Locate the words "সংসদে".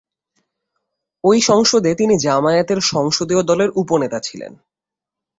1.41-1.95